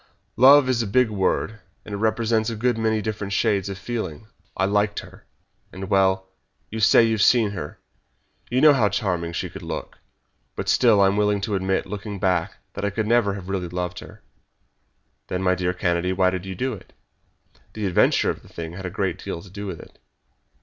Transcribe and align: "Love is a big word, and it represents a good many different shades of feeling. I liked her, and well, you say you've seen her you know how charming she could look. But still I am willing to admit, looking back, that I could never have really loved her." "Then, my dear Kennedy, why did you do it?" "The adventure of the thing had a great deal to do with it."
"Love 0.35 0.67
is 0.67 0.81
a 0.81 0.87
big 0.87 1.11
word, 1.11 1.59
and 1.85 1.93
it 1.93 1.97
represents 1.99 2.49
a 2.49 2.55
good 2.55 2.75
many 2.75 3.03
different 3.03 3.31
shades 3.31 3.69
of 3.69 3.77
feeling. 3.77 4.25
I 4.57 4.65
liked 4.65 5.01
her, 5.01 5.27
and 5.71 5.91
well, 5.91 6.27
you 6.71 6.79
say 6.79 7.03
you've 7.03 7.21
seen 7.21 7.51
her 7.51 7.77
you 8.49 8.61
know 8.61 8.73
how 8.73 8.89
charming 8.89 9.31
she 9.31 9.47
could 9.47 9.61
look. 9.61 9.99
But 10.55 10.67
still 10.69 10.99
I 11.01 11.05
am 11.05 11.17
willing 11.17 11.39
to 11.41 11.53
admit, 11.53 11.85
looking 11.85 12.17
back, 12.17 12.53
that 12.73 12.83
I 12.83 12.89
could 12.89 13.05
never 13.05 13.35
have 13.35 13.47
really 13.47 13.67
loved 13.69 13.99
her." 13.99 14.23
"Then, 15.27 15.43
my 15.43 15.53
dear 15.53 15.71
Kennedy, 15.71 16.13
why 16.13 16.31
did 16.31 16.47
you 16.47 16.55
do 16.55 16.73
it?" 16.73 16.93
"The 17.73 17.85
adventure 17.85 18.31
of 18.31 18.41
the 18.41 18.49
thing 18.49 18.73
had 18.73 18.87
a 18.87 18.89
great 18.89 19.23
deal 19.23 19.43
to 19.43 19.51
do 19.51 19.67
with 19.67 19.79
it." 19.79 19.99